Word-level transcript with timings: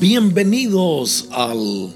Bienvenidos 0.00 1.28
al 1.30 1.92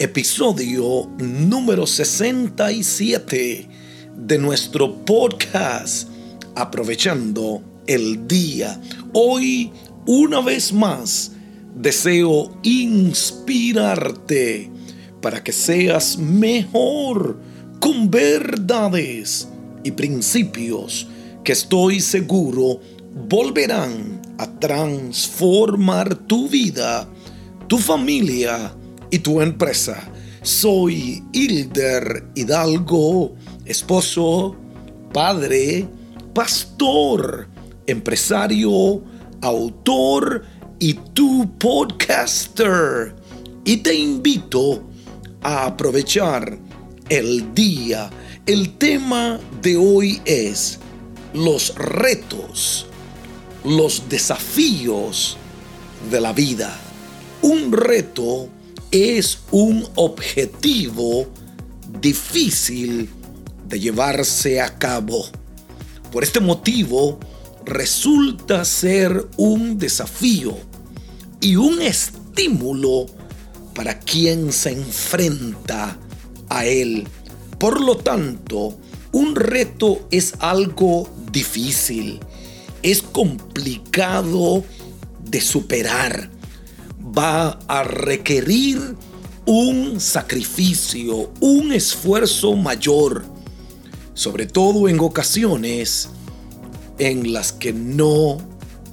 episodio 0.00 1.08
número 1.18 1.86
67 1.86 3.68
de 4.16 4.38
nuestro 4.38 5.04
podcast 5.04 6.08
Aprovechando 6.56 7.62
el 7.86 8.26
Día. 8.26 8.80
Hoy, 9.12 9.70
una 10.04 10.40
vez 10.40 10.72
más, 10.72 11.30
deseo 11.76 12.58
inspirarte 12.64 14.68
para 15.22 15.44
que 15.44 15.52
seas 15.52 16.18
mejor 16.18 17.38
con 17.78 18.10
verdades 18.10 19.46
y 19.84 19.92
principios 19.92 21.06
que 21.44 21.52
estoy 21.52 22.00
seguro 22.00 22.80
volverán 23.28 24.20
a 24.38 24.50
transformar 24.58 26.16
tu 26.16 26.48
vida, 26.48 27.08
tu 27.66 27.78
familia 27.78 28.74
y 29.10 29.18
tu 29.18 29.40
empresa. 29.40 30.02
Soy 30.42 31.22
Hilder 31.32 32.28
Hidalgo, 32.34 33.34
esposo, 33.64 34.56
padre, 35.12 35.88
pastor, 36.34 37.48
empresario, 37.86 39.02
autor 39.40 40.44
y 40.78 40.94
tu 40.94 41.50
podcaster. 41.58 43.14
Y 43.64 43.78
te 43.78 43.94
invito 43.94 44.82
a 45.42 45.66
aprovechar 45.66 46.58
el 47.08 47.54
día. 47.54 48.10
El 48.44 48.76
tema 48.76 49.40
de 49.62 49.76
hoy 49.76 50.20
es 50.26 50.78
los 51.32 51.74
retos, 51.76 52.86
los 53.64 54.08
desafíos 54.10 55.38
de 56.10 56.20
la 56.20 56.32
vida. 56.34 56.83
Un 57.44 57.72
reto 57.72 58.48
es 58.90 59.40
un 59.50 59.86
objetivo 59.96 61.26
difícil 62.00 63.10
de 63.68 63.80
llevarse 63.80 64.62
a 64.62 64.78
cabo. 64.78 65.26
Por 66.10 66.24
este 66.24 66.40
motivo, 66.40 67.20
resulta 67.66 68.64
ser 68.64 69.28
un 69.36 69.78
desafío 69.78 70.56
y 71.42 71.56
un 71.56 71.82
estímulo 71.82 73.08
para 73.74 73.98
quien 73.98 74.50
se 74.50 74.70
enfrenta 74.70 75.98
a 76.48 76.64
él. 76.64 77.06
Por 77.58 77.82
lo 77.82 77.98
tanto, 77.98 78.78
un 79.12 79.36
reto 79.36 80.08
es 80.10 80.32
algo 80.38 81.10
difícil, 81.30 82.20
es 82.82 83.02
complicado 83.02 84.64
de 85.22 85.42
superar, 85.42 86.30
va 87.16 87.58
a 87.68 87.84
requerir 87.84 88.96
un 89.46 90.00
sacrificio, 90.00 91.30
un 91.40 91.72
esfuerzo 91.72 92.56
mayor, 92.56 93.24
sobre 94.14 94.46
todo 94.46 94.88
en 94.88 95.00
ocasiones 95.00 96.08
en 96.98 97.32
las 97.32 97.52
que 97.52 97.72
no 97.72 98.38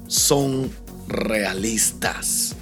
son 0.06 0.70
realistas. 1.08 2.54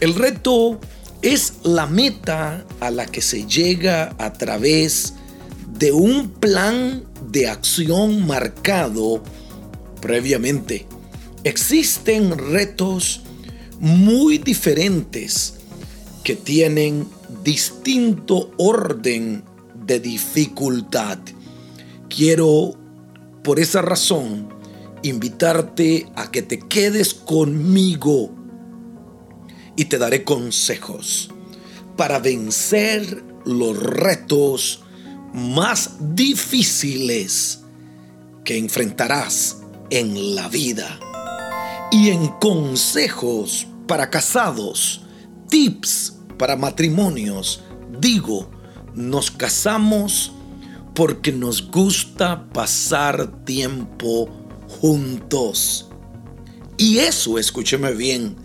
El 0.00 0.14
reto 0.14 0.80
es 1.22 1.54
la 1.62 1.86
meta 1.86 2.64
a 2.80 2.90
la 2.90 3.06
que 3.06 3.20
se 3.20 3.46
llega 3.46 4.14
a 4.18 4.32
través 4.32 5.14
de 5.78 5.92
un 5.92 6.30
plan 6.30 7.04
de 7.30 7.48
acción 7.48 8.26
marcado 8.26 9.22
previamente. 10.00 10.86
Existen 11.44 12.36
retos 12.38 13.22
muy 13.80 14.38
diferentes 14.38 15.54
que 16.24 16.36
tienen 16.36 17.08
distinto 17.44 18.50
orden 18.56 19.44
de 19.86 20.00
dificultad. 20.00 21.18
Quiero, 22.08 22.74
por 23.42 23.60
esa 23.60 23.82
razón, 23.82 24.48
invitarte 25.02 26.08
a 26.16 26.30
que 26.30 26.42
te 26.42 26.58
quedes 26.58 27.14
conmigo 27.14 28.30
y 29.76 29.84
te 29.84 29.98
daré 29.98 30.24
consejos 30.24 31.30
para 31.96 32.18
vencer 32.18 33.24
los 33.44 33.80
retos 33.80 34.82
más 35.32 35.92
difíciles 36.14 37.60
que 38.44 38.58
enfrentarás 38.58 39.58
en 39.90 40.34
la 40.34 40.48
vida. 40.48 40.98
Y 41.90 42.10
en 42.10 42.28
consejos 42.40 43.66
para 43.86 44.10
casados, 44.10 45.02
tips 45.48 46.18
para 46.36 46.56
matrimonios, 46.56 47.62
digo, 48.00 48.50
nos 48.94 49.30
casamos 49.30 50.32
porque 50.94 51.32
nos 51.32 51.70
gusta 51.70 52.48
pasar 52.52 53.44
tiempo 53.44 54.28
juntos. 54.80 55.88
Y 56.76 56.98
eso, 56.98 57.38
escúcheme 57.38 57.92
bien, 57.92 58.36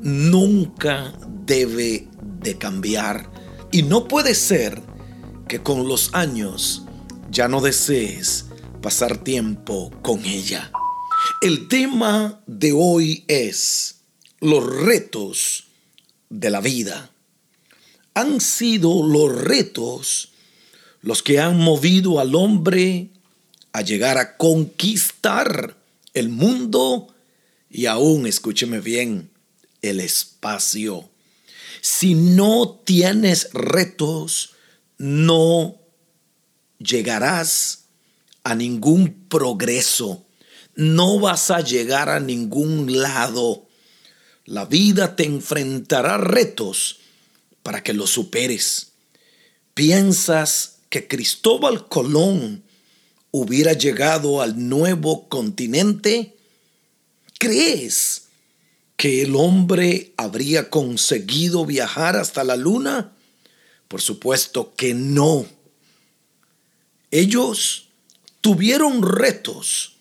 nunca 0.00 1.12
debe 1.46 2.08
de 2.40 2.58
cambiar. 2.58 3.30
Y 3.70 3.82
no 3.82 4.08
puede 4.08 4.34
ser 4.34 4.82
que 5.46 5.62
con 5.62 5.88
los 5.88 6.14
años 6.14 6.84
ya 7.30 7.48
no 7.48 7.60
desees 7.60 8.46
pasar 8.82 9.18
tiempo 9.18 9.90
con 10.02 10.24
ella. 10.24 10.70
El 11.40 11.68
tema 11.68 12.40
de 12.46 12.72
hoy 12.72 13.24
es 13.28 14.00
los 14.40 14.64
retos 14.64 15.68
de 16.28 16.50
la 16.50 16.60
vida. 16.60 17.10
Han 18.14 18.40
sido 18.40 19.06
los 19.06 19.40
retos 19.40 20.32
los 21.00 21.22
que 21.22 21.38
han 21.38 21.58
movido 21.58 22.18
al 22.18 22.34
hombre 22.34 23.10
a 23.72 23.82
llegar 23.82 24.18
a 24.18 24.36
conquistar 24.36 25.76
el 26.14 26.28
mundo 26.28 27.14
y 27.70 27.86
aún, 27.86 28.26
escúcheme 28.26 28.80
bien, 28.80 29.30
el 29.82 30.00
espacio. 30.00 31.08
Si 31.80 32.14
no 32.14 32.80
tienes 32.84 33.52
retos, 33.52 34.54
no 34.96 35.76
llegarás 36.78 37.84
a 38.42 38.54
ningún 38.54 39.28
progreso, 39.28 40.24
no 40.78 41.18
vas 41.18 41.50
a 41.50 41.60
llegar 41.60 42.08
a 42.08 42.20
ningún 42.20 43.00
lado. 43.00 43.66
La 44.44 44.64
vida 44.64 45.16
te 45.16 45.24
enfrentará 45.24 46.18
retos 46.18 47.00
para 47.64 47.82
que 47.82 47.92
los 47.92 48.10
superes. 48.10 48.92
¿Piensas 49.74 50.76
que 50.88 51.08
Cristóbal 51.08 51.88
Colón 51.88 52.62
hubiera 53.32 53.72
llegado 53.72 54.40
al 54.40 54.68
nuevo 54.68 55.28
continente? 55.28 56.36
¿Crees 57.40 58.28
que 58.96 59.22
el 59.22 59.34
hombre 59.34 60.12
habría 60.16 60.70
conseguido 60.70 61.66
viajar 61.66 62.14
hasta 62.14 62.44
la 62.44 62.54
luna? 62.54 63.16
Por 63.88 64.00
supuesto 64.00 64.74
que 64.76 64.94
no. 64.94 65.44
Ellos 67.10 67.88
tuvieron 68.40 69.02
retos, 69.02 69.97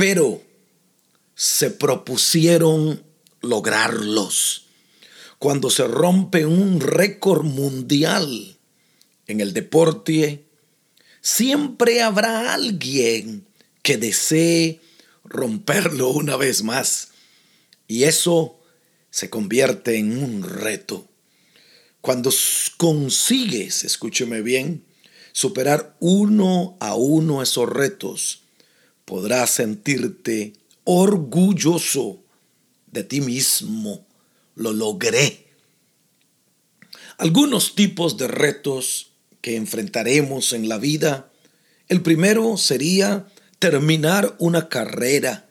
pero 0.00 0.42
se 1.34 1.70
propusieron 1.70 3.04
lograrlos. 3.42 4.68
Cuando 5.38 5.68
se 5.68 5.86
rompe 5.86 6.46
un 6.46 6.80
récord 6.80 7.44
mundial 7.44 8.56
en 9.26 9.42
el 9.42 9.52
deporte, 9.52 10.46
siempre 11.20 12.00
habrá 12.00 12.54
alguien 12.54 13.46
que 13.82 13.98
desee 13.98 14.80
romperlo 15.22 16.08
una 16.08 16.36
vez 16.36 16.62
más. 16.62 17.10
Y 17.86 18.04
eso 18.04 18.58
se 19.10 19.28
convierte 19.28 19.98
en 19.98 20.22
un 20.22 20.42
reto. 20.44 21.10
Cuando 22.00 22.32
consigues, 22.78 23.84
escúcheme 23.84 24.40
bien, 24.40 24.82
superar 25.32 25.94
uno 26.00 26.78
a 26.80 26.94
uno 26.94 27.42
esos 27.42 27.68
retos, 27.68 28.44
podrás 29.10 29.50
sentirte 29.50 30.52
orgulloso 30.84 32.22
de 32.92 33.02
ti 33.02 33.20
mismo. 33.20 34.06
Lo 34.54 34.72
logré. 34.72 35.48
Algunos 37.18 37.74
tipos 37.74 38.16
de 38.16 38.28
retos 38.28 39.10
que 39.40 39.56
enfrentaremos 39.56 40.52
en 40.52 40.68
la 40.68 40.78
vida. 40.78 41.28
El 41.88 42.02
primero 42.02 42.56
sería 42.56 43.26
terminar 43.58 44.36
una 44.38 44.68
carrera 44.68 45.48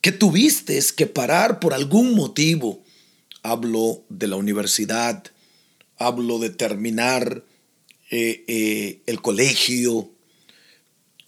que 0.00 0.10
tuviste 0.10 0.80
que 0.96 1.06
parar 1.06 1.60
por 1.60 1.74
algún 1.74 2.14
motivo 2.14 2.82
hablo 3.42 4.04
de 4.08 4.26
la 4.26 4.36
universidad, 4.36 5.24
hablo 5.98 6.38
de 6.38 6.48
terminar 6.48 7.44
eh, 8.10 8.42
eh, 8.46 9.02
el 9.04 9.20
colegio, 9.20 10.11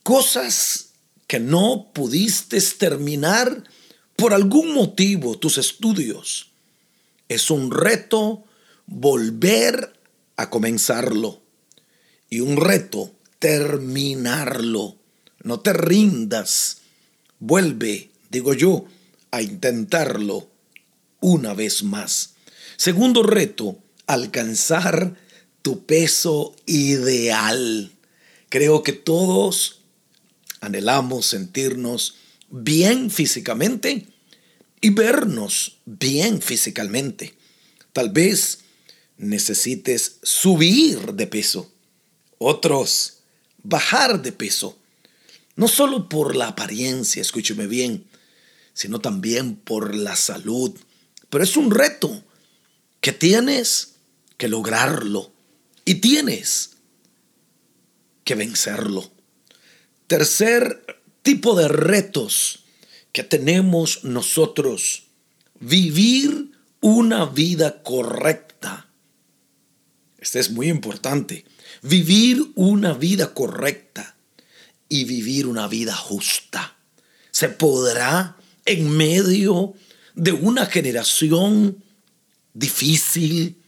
cosas 0.05 0.91
que 1.27 1.41
no 1.41 1.91
pudiste 1.93 2.61
terminar 2.61 3.65
por 4.15 4.33
algún 4.33 4.73
motivo 4.73 5.39
tus 5.39 5.59
estudios, 5.59 6.53
es 7.29 7.51
un 7.51 7.73
reto 7.73 8.45
volver 8.87 9.99
a 10.37 10.51
comenzarlo 10.51 11.43
y 12.29 12.41
un 12.41 12.57
reto 12.57 13.13
terminarlo. 13.39 14.97
No 15.43 15.61
te 15.61 15.73
rindas. 15.73 16.79
Vuelve, 17.39 18.11
digo 18.31 18.55
yo, 18.55 18.85
a 19.31 19.43
intentarlo 19.43 20.49
una 21.21 21.55
vez 21.55 21.83
más. 21.83 22.35
Segundo 22.77 23.23
reto, 23.23 23.79
alcanzar 24.07 25.17
tu 25.63 25.87
peso 25.87 26.55
ideal. 26.67 27.93
Creo 28.51 28.83
que 28.83 28.93
todos 28.93 29.81
anhelamos 30.65 31.27
sentirnos 31.27 32.17
bien 32.51 33.11
físicamente 33.11 34.07
y 34.81 34.91
vernos 34.91 35.79
bien 35.85 36.43
físicamente. 36.43 37.35
Tal 37.93 38.11
vez 38.11 38.61
necesites 39.17 40.19
subir 40.23 41.15
de 41.15 41.27
peso, 41.27 41.73
otros 42.39 43.19
bajar 43.63 44.23
de 44.23 44.33
peso, 44.33 44.79
no 45.57 45.69
solo 45.69 46.09
por 46.09 46.37
la 46.37 46.49
apariencia, 46.49 47.23
escúcheme 47.23 47.67
bien, 47.67 48.05
sino 48.73 49.01
también 49.01 49.57
por 49.57 49.95
la 49.95 50.17
salud. 50.17 50.73
Pero 51.31 51.45
es 51.45 51.57
un 51.57 51.71
reto 51.71 52.23
que 53.01 53.13
tienes 53.13 53.95
que 54.37 54.49
lograrlo 54.49 55.33
y 55.85 55.97
tienes 55.97 56.73
que 58.25 58.35
vencerlo. 58.35 59.14
Tercer 60.07 61.03
tipo 61.23 61.57
de 61.57 61.69
retos 61.69 62.65
que 63.13 63.23
tenemos 63.23 64.05
nosotros, 64.05 65.05
vivir 65.61 66.51
una 66.81 67.25
vida 67.25 67.83
correcta. 67.83 68.89
Este 70.19 70.41
es 70.41 70.51
muy 70.51 70.69
importante. 70.69 71.45
Vivir 71.83 72.53
una 72.55 72.93
vida 72.93 73.33
correcta 73.33 74.17
y 74.89 75.05
vivir 75.05 75.47
una 75.47 75.69
vida 75.69 75.95
justa. 75.95 76.77
¿Se 77.31 77.49
podrá 77.49 78.37
en 78.65 78.91
medio 78.91 79.75
de 80.15 80.33
una 80.33 80.67
generación 80.67 81.83
difícil? 82.53 83.63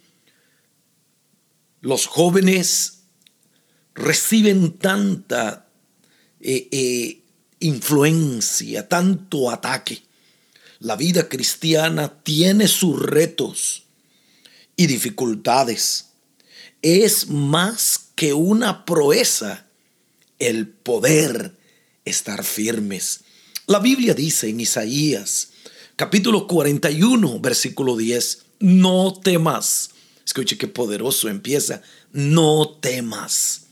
Los 1.81 2.07
jóvenes 2.07 3.05
reciben 3.95 4.77
tanta 4.79 5.66
eh, 6.41 6.69
eh, 6.71 7.21
influencia, 7.61 8.89
tanto 8.89 9.51
ataque. 9.51 10.03
La 10.79 10.97
vida 10.97 11.29
cristiana 11.29 12.23
tiene 12.23 12.69
sus 12.69 13.01
retos 13.01 13.85
y 14.77 14.87
dificultades. 14.87 16.07
Es 16.83 17.29
más 17.29 18.11
que 18.15 18.35
una 18.35 18.85
proeza 18.85 19.67
el 20.39 20.69
poder 20.69 21.57
estar 22.05 22.45
firmes. 22.45 23.21
La 23.67 23.79
Biblia 23.79 24.15
dice 24.15 24.49
en 24.49 24.61
Isaías 24.61 25.49
capítulo 25.97 26.47
41 26.47 27.41
versículo 27.41 27.97
10, 27.97 28.45
no 28.61 29.15
temas. 29.15 29.91
Escuche 30.25 30.59
qué 30.59 30.69
poderoso 30.69 31.29
empieza, 31.29 31.83
no 32.13 32.69
temas, 32.81 33.66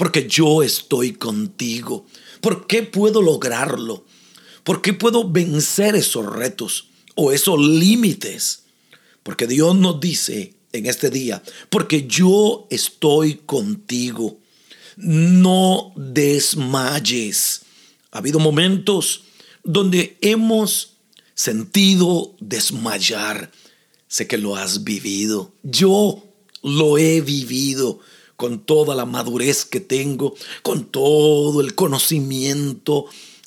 porque 0.00 0.26
yo 0.26 0.62
estoy 0.62 1.12
contigo. 1.12 2.06
¿Por 2.40 2.66
qué 2.66 2.82
puedo 2.82 3.20
lograrlo? 3.20 4.06
¿Por 4.64 4.80
qué 4.80 4.94
puedo 4.94 5.28
vencer 5.28 5.94
esos 5.94 6.24
retos 6.24 6.88
o 7.16 7.32
esos 7.32 7.60
límites? 7.60 8.62
Porque 9.22 9.46
Dios 9.46 9.76
nos 9.76 10.00
dice 10.00 10.54
en 10.72 10.86
este 10.86 11.10
día, 11.10 11.42
porque 11.68 12.06
yo 12.06 12.66
estoy 12.70 13.42
contigo. 13.44 14.38
No 14.96 15.92
desmayes. 15.96 17.60
Ha 18.10 18.18
habido 18.20 18.38
momentos 18.38 19.24
donde 19.64 20.16
hemos 20.22 20.94
sentido 21.34 22.34
desmayar. 22.40 23.52
Sé 24.08 24.26
que 24.26 24.38
lo 24.38 24.56
has 24.56 24.82
vivido. 24.82 25.52
Yo 25.62 26.24
lo 26.62 26.96
he 26.96 27.20
vivido 27.20 28.00
con 28.40 28.64
toda 28.64 28.94
la 28.94 29.04
madurez 29.04 29.66
que 29.66 29.80
tengo, 29.80 30.34
con 30.62 30.86
todo 30.90 31.60
el 31.60 31.74
conocimiento 31.74 33.04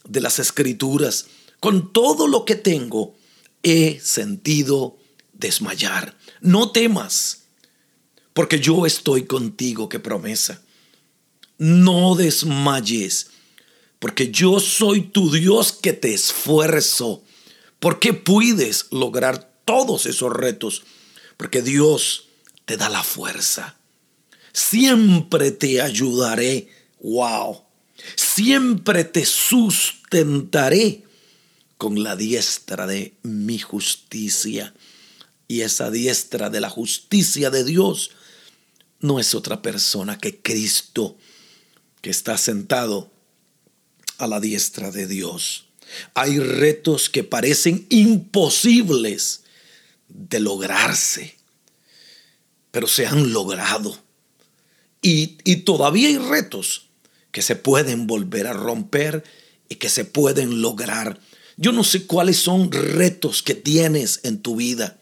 de 0.07 0.21
las 0.21 0.37
escrituras, 0.37 1.25
con 1.59 1.91
todo 1.91 2.27
lo 2.27 2.45
que 2.45 2.53
tengo, 2.53 3.15
he 3.63 3.99
sentido 3.99 4.99
desmayar. 5.33 6.15
No 6.41 6.71
temas, 6.71 7.45
porque 8.35 8.59
yo 8.59 8.85
estoy 8.85 9.25
contigo, 9.25 9.89
qué 9.89 9.99
promesa. 9.99 10.61
No 11.57 12.13
desmayes, 12.13 13.31
porque 13.97 14.29
yo 14.29 14.59
soy 14.59 15.01
tu 15.01 15.31
Dios 15.31 15.71
que 15.71 15.93
te 15.93 16.13
esfuerzo. 16.13 17.23
porque 17.79 18.13
puedes 18.13 18.85
lograr 18.91 19.57
todos 19.65 20.05
esos 20.05 20.31
retos? 20.31 20.83
Porque 21.35 21.63
Dios 21.63 22.27
te 22.65 22.77
da 22.77 22.89
la 22.89 23.03
fuerza 23.03 23.79
siempre 24.53 25.51
te 25.51 25.81
ayudaré. 25.81 26.69
Wow. 27.01 27.63
Siempre 28.15 29.03
te 29.03 29.25
sustentaré 29.25 31.03
con 31.77 32.03
la 32.03 32.15
diestra 32.15 32.87
de 32.87 33.13
mi 33.23 33.59
justicia. 33.59 34.73
Y 35.47 35.61
esa 35.61 35.91
diestra 35.91 36.49
de 36.49 36.61
la 36.61 36.69
justicia 36.69 37.49
de 37.49 37.63
Dios 37.63 38.11
no 38.99 39.19
es 39.19 39.35
otra 39.35 39.61
persona 39.61 40.17
que 40.17 40.41
Cristo, 40.41 41.17
que 42.01 42.09
está 42.09 42.37
sentado 42.37 43.11
a 44.17 44.27
la 44.27 44.39
diestra 44.39 44.91
de 44.91 45.07
Dios. 45.07 45.65
Hay 46.13 46.39
retos 46.39 47.09
que 47.09 47.23
parecen 47.23 47.85
imposibles 47.89 49.43
de 50.07 50.39
lograrse, 50.39 51.35
pero 52.71 52.87
se 52.87 53.05
han 53.05 53.33
logrado. 53.33 54.02
Y, 55.05 55.57
todavía 55.65 56.07
hay 56.07 56.17
retos 56.17 56.87
que 57.31 57.41
se 57.41 57.57
pueden 57.57 58.07
volver 58.07 58.47
a 58.47 58.53
romper 58.53 59.25
y 59.67 59.75
que 59.75 59.89
se 59.89 60.05
pueden 60.05 60.61
lograr. 60.61 61.19
Yo 61.57 61.73
no 61.73 61.83
sé 61.83 62.07
cuáles 62.07 62.37
son 62.37 62.71
retos 62.71 63.43
que 63.43 63.53
tienes 63.53 64.21
en 64.23 64.41
tu 64.41 64.55
vida, 64.55 64.97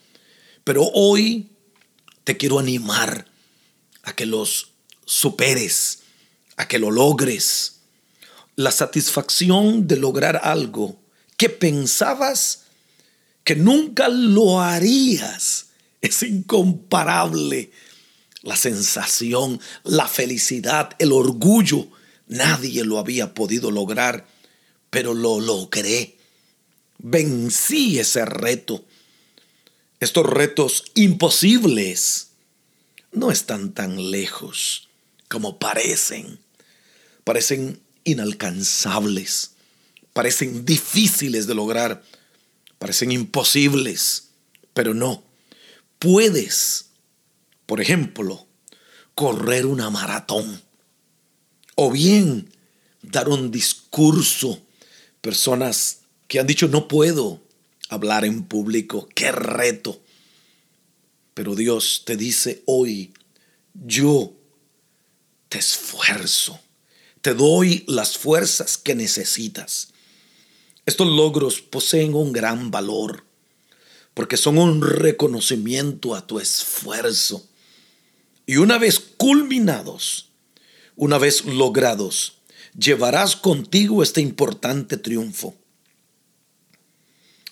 pero 0.63 0.89
hoy 0.93 1.51
te 2.24 2.36
quiero 2.36 2.58
animar 2.58 3.27
a 4.01 4.15
que 4.15 4.25
los 4.25 4.72
superes, 5.05 6.00
a 6.58 6.67
que 6.67 6.79
lo 6.79 6.89
logres. 6.89 7.81
La 8.55 8.72
satisfacción 8.72 9.88
de 9.88 9.98
lograr 9.98 10.41
algo 10.43 11.00
que 11.38 11.50
pensabas 11.50 12.63
que 13.43 13.55
nunca 13.55 14.10
lo 14.10 14.62
harías 14.62 15.67
es 16.01 16.24
incomparable 16.24 17.72
la 18.41 18.55
sensación, 18.55 19.60
la 19.83 20.07
felicidad, 20.07 20.95
el 21.00 21.12
orgullo. 21.12 21.88
Nadie 22.27 22.83
lo 22.83 22.98
había 22.98 23.33
podido 23.33 23.71
lograr, 23.71 24.27
pero 24.89 25.13
lo 25.13 25.39
logré. 25.39 26.17
Vencí 26.98 28.00
ese 28.00 28.25
reto. 28.25 28.83
Estos 30.00 30.25
retos 30.25 30.86
imposibles 30.95 32.29
no 33.12 33.31
están 33.31 33.74
tan 33.74 34.12
lejos 34.12 34.88
como 35.27 35.60
parecen. 35.60 36.39
Parecen 37.24 37.79
inalcanzables, 38.03 39.51
parecen 40.13 40.65
difíciles 40.65 41.45
de 41.45 41.53
lograr, 41.53 42.03
parecen 42.79 43.12
imposibles, 43.12 44.29
pero 44.74 44.93
no. 44.95 45.24
Puedes 46.00 46.90
por 47.71 47.79
ejemplo, 47.79 48.47
correr 49.15 49.65
una 49.65 49.89
maratón 49.89 50.61
o 51.75 51.89
bien 51.89 52.51
dar 53.01 53.29
un 53.29 53.49
discurso. 53.49 54.61
Personas 55.21 55.99
que 56.27 56.41
han 56.41 56.47
dicho 56.47 56.67
no 56.67 56.89
puedo 56.89 57.41
hablar 57.87 58.25
en 58.25 58.43
público, 58.43 59.07
qué 59.15 59.31
reto. 59.31 60.01
Pero 61.33 61.55
Dios 61.55 62.03
te 62.05 62.17
dice 62.17 62.61
hoy, 62.65 63.13
yo 63.73 64.33
te 65.47 65.57
esfuerzo, 65.57 66.59
te 67.21 67.33
doy 67.33 67.85
las 67.87 68.17
fuerzas 68.17 68.77
que 68.77 68.95
necesitas. 68.95 69.93
Estos 70.85 71.07
logros 71.07 71.61
poseen 71.61 72.15
un 72.15 72.33
gran 72.33 72.69
valor 72.69 73.23
porque 74.13 74.35
son 74.35 74.57
un 74.57 74.81
reconocimiento 74.81 76.15
a 76.15 76.27
tu 76.27 76.37
esfuerzo 76.37 77.47
y 78.45 78.57
una 78.57 78.77
vez 78.77 79.00
culminados, 79.00 80.29
una 80.95 81.17
vez 81.17 81.45
logrados, 81.45 82.38
llevarás 82.77 83.36
contigo 83.36 84.03
este 84.03 84.21
importante 84.21 84.98
triunfo. 84.98 85.55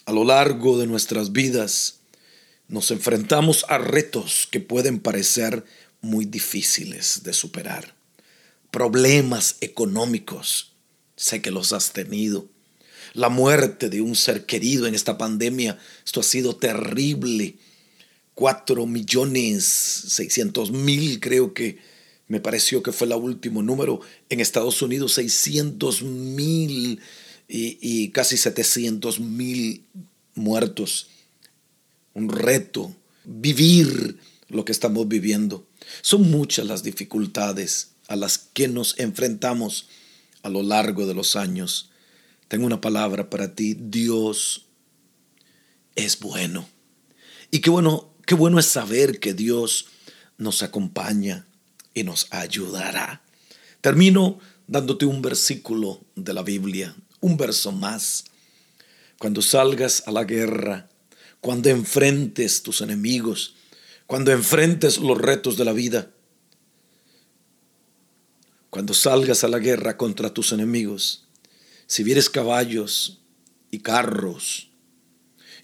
A 0.05 0.11
lo 0.11 0.23
largo 0.23 0.77
de 0.77 0.87
nuestras 0.87 1.31
vidas 1.31 1.99
nos 2.67 2.91
enfrentamos 2.91 3.65
a 3.69 3.77
retos 3.77 4.47
que 4.51 4.59
pueden 4.59 4.99
parecer 4.99 5.65
muy 6.01 6.25
difíciles 6.25 7.23
de 7.23 7.33
superar. 7.33 7.95
Problemas 8.71 9.57
económicos, 9.61 10.73
sé 11.15 11.41
que 11.41 11.51
los 11.51 11.73
has 11.73 11.93
tenido. 11.93 12.47
La 13.13 13.29
muerte 13.29 13.89
de 13.89 14.01
un 14.01 14.15
ser 14.15 14.45
querido 14.45 14.85
en 14.85 14.93
esta 14.93 15.17
pandemia, 15.17 15.79
esto 16.05 16.19
ha 16.19 16.23
sido 16.23 16.55
terrible. 16.55 17.57
Cuatro 18.39 18.85
millones 18.85 19.65
seiscientos 19.65 20.71
mil 20.71 21.19
creo 21.19 21.53
que 21.53 21.77
me 22.29 22.39
pareció 22.39 22.81
que 22.81 22.93
fue 22.93 23.05
el 23.05 23.11
último 23.11 23.61
número. 23.61 23.99
En 24.29 24.39
Estados 24.39 24.81
Unidos 24.81 25.11
600 25.15 26.03
mil 26.03 27.01
y, 27.49 27.77
y, 27.81 28.11
casi 28.11 28.37
700 28.37 29.19
mil 29.19 29.83
muertos. 30.35 31.09
Un 32.13 32.29
reto, 32.29 32.95
vivir 33.25 34.19
lo 34.47 34.63
que 34.63 34.71
estamos 34.71 35.09
viviendo. 35.09 35.67
Son 36.01 36.31
muchas 36.31 36.65
las 36.65 36.81
dificultades 36.81 37.89
a 38.07 38.15
las 38.15 38.37
que 38.37 38.69
nos 38.69 38.97
enfrentamos 38.99 39.89
a 40.43 40.49
lo 40.49 40.63
largo 40.63 41.05
de 41.05 41.13
los 41.13 41.35
años. 41.35 41.89
Tengo 42.47 42.65
una 42.65 42.79
palabra 42.79 43.29
para 43.29 43.53
ti. 43.53 43.75
Dios 43.77 44.65
es 45.95 46.17
bueno. 46.21 46.69
Y 47.51 47.59
qué 47.59 47.69
bueno, 47.69 48.09
qué 48.29 48.35
bueno 48.35 48.59
es 48.59 48.67
saber 48.67 49.19
que 49.19 49.33
Dios 49.33 49.87
nos 50.37 50.61
acompaña 50.61 51.47
y 51.95 52.03
nos 52.03 52.27
ayudará. 52.29 53.23
Termino 53.81 54.37
dándote 54.67 55.07
un 55.07 55.23
versículo 55.23 56.01
de 56.15 56.35
la 56.35 56.43
Biblia, 56.43 56.95
un 57.21 57.37
verso 57.37 57.71
más. 57.71 58.25
Cuando 59.17 59.41
salgas 59.41 60.03
a 60.05 60.11
la 60.11 60.25
guerra, 60.25 60.89
cuando 61.41 61.69
enfrentes 61.69 62.61
tus 62.61 62.81
enemigos, 62.81 63.55
cuando 64.05 64.31
enfrentes 64.31 64.99
los 64.99 65.17
retos 65.17 65.57
de 65.57 65.65
la 65.65 65.73
vida, 65.73 66.11
cuando 68.69 68.93
salgas 68.93 69.43
a 69.43 69.47
la 69.47 69.57
guerra 69.57 69.97
contra 69.97 70.31
tus 70.31 70.51
enemigos, 70.51 71.25
si 71.87 72.03
vieres 72.03 72.29
caballos 72.29 73.21
y 73.71 73.79
carros 73.79 74.69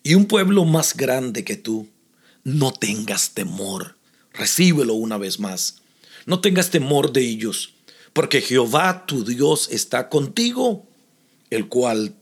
y 0.01 0.15
un 0.15 0.25
pueblo 0.25 0.65
más 0.65 0.97
grande 0.97 1.43
que 1.43 1.57
tú, 1.57 1.89
no 2.45 2.71
tengas 2.71 3.31
temor, 3.31 3.97
recíbelo 4.31 4.93
una 4.93 5.17
vez 5.17 5.39
más, 5.39 5.81
no 6.25 6.39
tengas 6.39 6.69
temor 6.69 7.11
de 7.11 7.21
ellos, 7.21 7.73
porque 8.13 8.39
Jehová 8.39 9.05
tu 9.05 9.25
Dios 9.25 9.67
está 9.71 10.07
contigo, 10.07 10.87
el 11.49 11.67
cual 11.67 12.15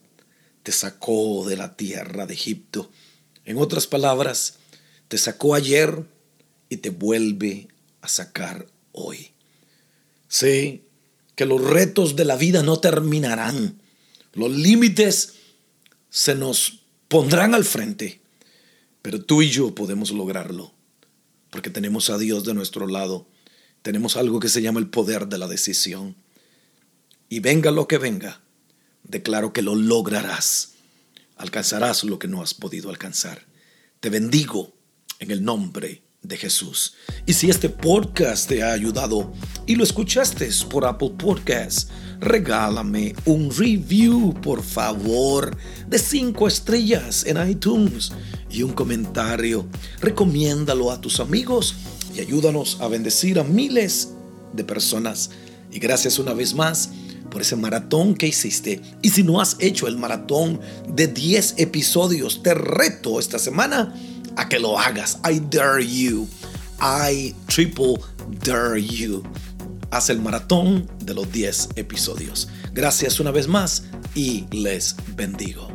te 0.64 0.72
sacó 0.72 1.46
de 1.48 1.58
la 1.58 1.76
tierra 1.76 2.26
de 2.26 2.34
Egipto. 2.34 2.90
En 3.46 3.58
otras 3.58 3.86
palabras, 3.86 4.56
te 5.10 5.18
sacó 5.18 5.54
ayer 5.54 6.06
y 6.70 6.78
te 6.78 6.90
vuelve 6.90 7.68
a 8.02 8.08
sacar 8.08 8.66
hoy. 8.94 9.32
Sé 10.30 10.84
que 11.36 11.46
los 11.46 11.62
retos 11.62 12.16
de 12.16 12.26
la 12.26 12.38
vida 12.38 12.64
no 12.64 12.80
terminarán. 12.80 13.80
Los 14.34 14.52
límites 14.52 15.34
se 16.10 16.34
nos 16.34 16.80
pondrán 17.10 17.54
al 17.54 17.66
frente, 17.66 18.23
pero 19.04 19.22
tú 19.22 19.42
y 19.42 19.50
yo 19.50 19.76
podemos 19.76 20.12
lograrlo, 20.12 20.74
porque 21.52 21.70
tenemos 21.70 22.10
a 22.10 22.18
Dios 22.18 22.46
de 22.46 22.56
nuestro 22.56 22.88
lado, 22.88 23.28
tenemos 23.84 24.16
algo 24.16 24.40
que 24.40 24.48
se 24.48 24.62
llama 24.62 24.80
el 24.80 24.88
poder 24.88 25.28
de 25.28 25.38
la 25.38 25.48
decisión. 25.48 26.16
Y 27.28 27.42
venga 27.42 27.70
lo 27.70 27.86
que 27.86 27.98
venga, 27.98 28.42
declaro 29.04 29.52
que 29.52 29.62
lo 29.62 29.76
lograrás, 29.76 30.76
alcanzarás 31.36 32.06
lo 32.06 32.18
que 32.18 32.30
no 32.30 32.42
has 32.42 32.54
podido 32.54 32.90
alcanzar. 32.90 33.46
Te 34.00 34.10
bendigo 34.10 34.74
en 35.20 35.32
el 35.32 35.44
nombre 35.44 36.02
de 36.22 36.38
Jesús. 36.38 36.94
Y 37.26 37.34
si 37.34 37.50
este 37.50 37.68
podcast 37.68 38.48
te 38.48 38.64
ha 38.64 38.72
ayudado 38.72 39.34
y 39.68 39.76
lo 39.76 39.84
escuchaste 39.84 40.50
por 40.70 40.86
Apple 40.86 41.16
Podcasts, 41.18 41.90
regálame 42.20 43.16
un 43.26 43.52
review, 43.52 44.34
por 44.42 44.62
favor, 44.64 45.56
de 45.88 46.00
cinco 46.00 46.48
estrellas 46.48 47.26
en 47.26 47.50
iTunes 47.50 48.12
y 48.50 48.64
un 48.64 48.74
comentario. 48.74 49.66
Recomiéndalo 50.00 50.92
a 50.92 51.02
tus 51.02 51.20
amigos 51.20 51.76
y 52.16 52.20
ayúdanos 52.20 52.80
a 52.82 52.88
bendecir 52.88 53.40
a 53.40 53.44
miles 53.44 54.10
de 54.54 54.64
personas. 54.64 55.32
Y 55.72 55.80
gracias 55.80 56.20
una 56.20 56.34
vez 56.34 56.54
más 56.54 56.92
por 57.30 57.42
ese 57.42 57.56
maratón 57.56 58.14
que 58.14 58.28
hiciste. 58.28 58.80
Y 59.02 59.10
si 59.10 59.24
no 59.24 59.42
has 59.42 59.58
hecho 59.60 59.88
el 59.88 59.98
maratón 59.98 60.62
de 60.88 61.08
10 61.08 61.56
episodios, 61.58 62.44
te 62.44 62.54
reto 62.54 63.20
esta 63.20 63.40
semana 63.40 63.94
a 64.36 64.48
que 64.48 64.60
lo 64.60 64.80
hagas. 64.80 65.20
I 65.28 65.40
dare 65.40 65.84
you. 65.86 66.28
I 66.80 67.34
triple 67.48 67.96
dare 68.44 68.80
you. 68.80 69.24
Haz 69.94 70.10
el 70.10 70.20
maratón 70.20 70.90
de 71.06 71.14
los 71.14 71.32
10 71.32 71.70
episodios. 71.76 72.50
Gracias 72.74 73.20
una 73.20 73.30
vez 73.30 73.48
más 73.48 73.84
y 74.16 74.46
les 74.50 74.96
bendigo. 75.16 75.68